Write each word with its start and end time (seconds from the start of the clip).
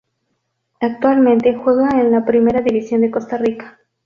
Actualmente 0.79 1.55
juega 1.55 1.91
en 2.01 2.09
la 2.11 2.25
Primera 2.25 2.61
División 2.61 3.01
de 3.01 3.11
Costa 3.11 3.37
Rica. 3.37 3.77